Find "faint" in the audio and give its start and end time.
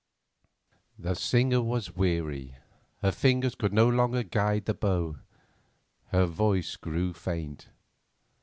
7.13-7.69